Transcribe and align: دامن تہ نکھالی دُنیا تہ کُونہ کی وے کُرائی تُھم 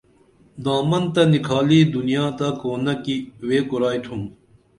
دامن 0.63 1.03
تہ 1.13 1.21
نکھالی 1.31 1.79
دُنیا 1.93 2.25
تہ 2.37 2.47
کُونہ 2.59 2.93
کی 3.03 3.15
وے 3.47 3.59
کُرائی 3.69 3.99
تُھم 4.05 4.21